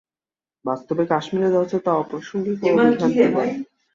[0.65, 3.47] বাস্তবে কাশ্মীরে যা হচ্ছে, তা অপ্রাসঙ্গিক ও বিভ্রান্তিকর।